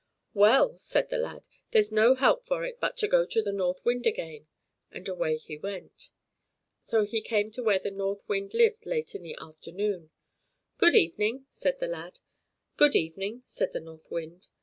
[0.33, 3.85] "Well," said the lad, "there's no help for it but to go to the North
[3.85, 4.47] Wind again;"
[4.89, 6.09] and away he went.
[6.81, 10.09] So he came to where the North Wind lived late in the afternoon.
[10.79, 12.17] "Good evening!" said the lad.
[12.77, 14.47] "Good evening," said the North Wind.